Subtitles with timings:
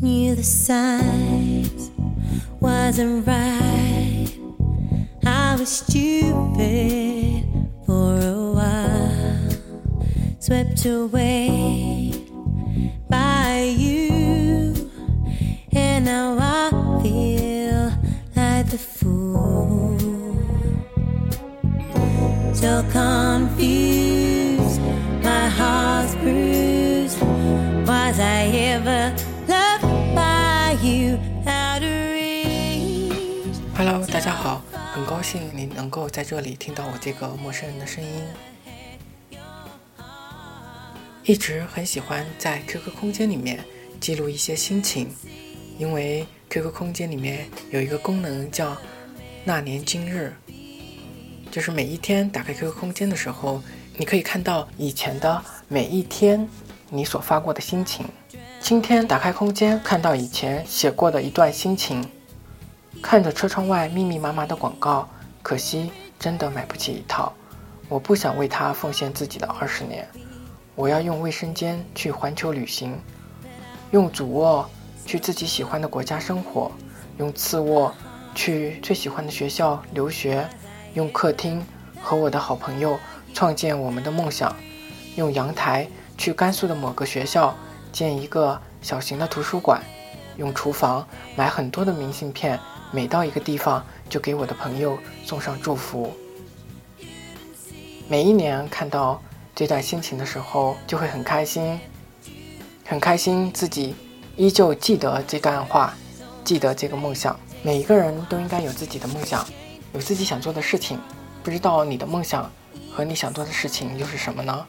[0.00, 1.90] Knew the signs
[2.60, 4.28] wasn't right.
[5.24, 7.48] I was stupid
[7.86, 9.50] for a while,
[10.38, 12.12] swept away
[13.08, 14.90] by you,
[15.72, 17.35] and now I feel
[28.76, 29.16] I ever
[29.48, 29.80] love
[30.14, 31.16] by you
[33.74, 34.62] Hello，大家好，
[34.92, 38.10] 很高兴你能够在这里听到我这个陌生人的声音。
[41.24, 43.64] 一直很喜欢在 QQ 空间里面
[43.98, 45.08] 记录一些心情，
[45.78, 48.76] 因为 QQ 空间里面有一个功能叫
[49.42, 50.36] “那年今日”，
[51.50, 53.62] 就是每一天打开 QQ 空间的时候，
[53.96, 56.46] 你可以看到以前的每一天
[56.90, 58.04] 你所发过的心情。
[58.68, 62.04] 今天打开空间，看到以前写过的一段心情，
[63.00, 65.08] 看着车窗外密密麻麻的广告，
[65.40, 67.32] 可惜真的买不起一套。
[67.88, 70.04] 我不想为他奉献自己的二十年。
[70.74, 72.98] 我要用卫生间去环球旅行，
[73.92, 74.68] 用主卧
[75.04, 76.72] 去自己喜欢的国家生活，
[77.18, 77.94] 用次卧
[78.34, 80.44] 去最喜欢的学校留学，
[80.94, 81.64] 用客厅
[82.02, 82.98] 和我的好朋友
[83.32, 84.52] 创建我们的梦想，
[85.14, 85.86] 用阳台
[86.18, 87.56] 去甘肃的某个学校。
[87.96, 89.80] 建一个小型的图书馆，
[90.36, 92.60] 用厨房买很多的明信片，
[92.92, 96.14] 每到一个地方就给我的朋友送上祝福。
[98.06, 99.22] 每一年看到。
[99.58, 101.80] 这段心情的时候，就会很开心，
[102.84, 103.96] 很开心自己
[104.36, 105.94] 依旧记得这段话，
[106.44, 107.34] 记得这个梦想。
[107.62, 109.42] 每一个人都应该有自己的梦想，
[109.94, 111.00] 有自己想做的事情。
[111.42, 112.52] 不知道你的梦想
[112.92, 114.66] 和你想做的事情又是什么呢？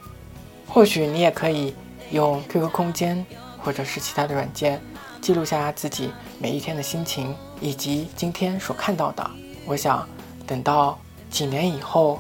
[0.66, 1.75] 或许你也可以
[2.11, 3.25] 用 QQ 空间
[3.59, 4.81] 或者是其他的软件
[5.22, 9.29] 记录下自己每一天的心情以及今天所看到的。
[9.66, 10.07] 我想，
[10.46, 10.97] 等到
[11.29, 12.19] 几年以后，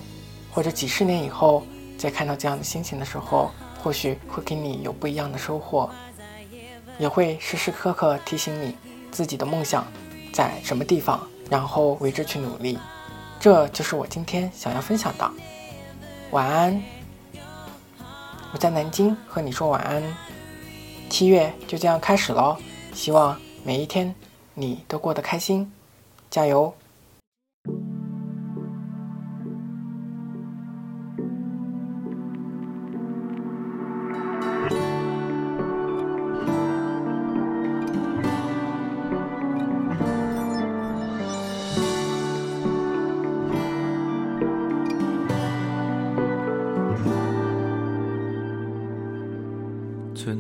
[0.51, 1.63] 或者几十年以后。
[1.97, 3.49] 再看到这样的心情的时候，
[3.81, 5.89] 或许会给你有不一样的收获，
[6.99, 8.77] 也会时时刻刻提醒你
[9.11, 9.83] 自己的梦想
[10.31, 12.77] 在什么地方，然后为之去努力。
[13.39, 15.27] 这就是我今天想要分享的。
[16.29, 16.79] 晚安，
[18.53, 20.01] 我在南京和你说晚安。
[21.09, 22.57] 七月就这样开始喽，
[22.93, 24.13] 希望每一天
[24.53, 25.71] 你都过得开心，
[26.29, 26.73] 加油！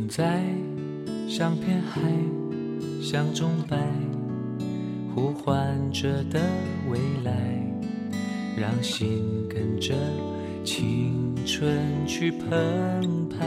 [0.07, 0.41] 在
[1.27, 2.01] 像片海，
[3.01, 3.77] 像钟摆，
[5.13, 6.39] 呼唤着的
[6.89, 7.33] 未来，
[8.55, 9.93] 让心跟着
[10.63, 13.45] 青春去澎湃。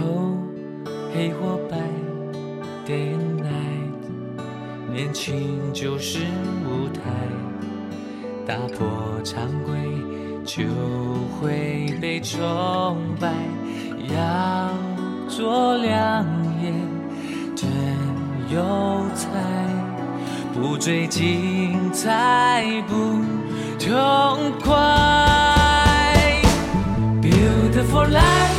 [0.00, 0.34] Oh
[1.12, 1.78] 黑或白
[2.86, 6.20] ，day and night，年轻就是
[6.64, 7.02] 舞台，
[8.46, 9.74] 打破常规
[10.44, 10.64] 就
[11.40, 13.32] 会被崇拜。
[14.14, 14.93] 要。
[15.28, 16.24] 做两
[16.62, 16.72] 眼
[17.56, 17.68] 真
[18.50, 19.28] 有才，
[20.54, 22.94] 不追精彩不
[23.78, 24.72] 痛快。
[27.20, 28.53] Beautiful life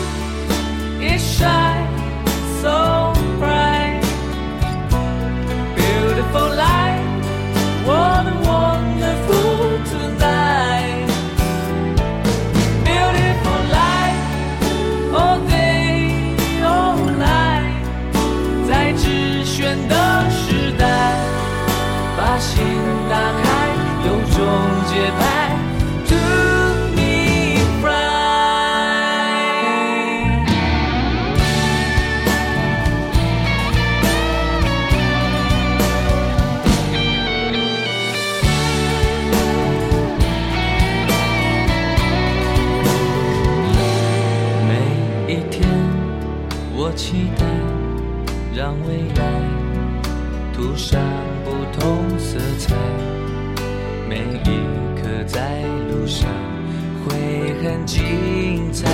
[57.66, 58.88] 很精彩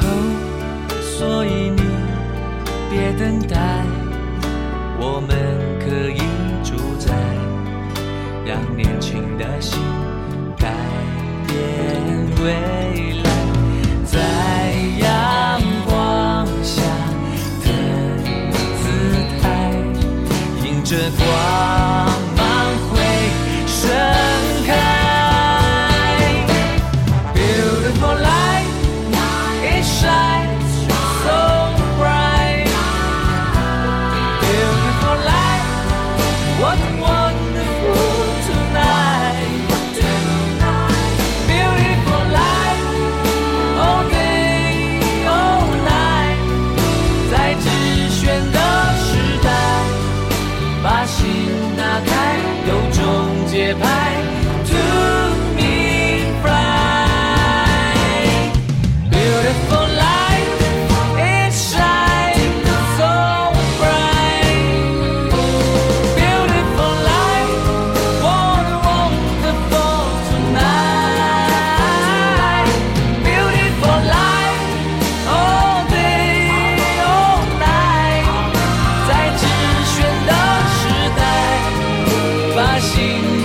[0.00, 0.06] 哦，
[1.18, 1.82] 所以你
[2.90, 3.84] 别等待，
[4.98, 5.28] 我们
[5.78, 6.22] 可以
[6.64, 7.12] 主宰，
[8.46, 9.78] 让年轻的心
[10.56, 10.72] 改
[11.46, 11.54] 变
[12.42, 13.30] 未来，
[14.06, 14.18] 在
[14.98, 16.80] 阳光下
[17.62, 17.66] 的
[18.80, 18.88] 姿
[19.42, 19.44] 态，
[20.64, 21.71] 迎着光。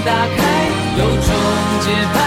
[0.07, 1.36] 打开，有种
[1.81, 2.26] 节拍。